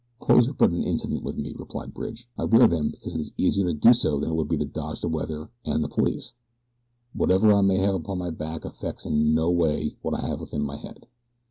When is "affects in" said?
8.65-9.35